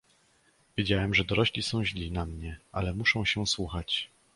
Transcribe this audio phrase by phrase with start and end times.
[0.77, 4.09] "Wiedziałem, że dorośli są źli na mnie, ale muszą się słuchać."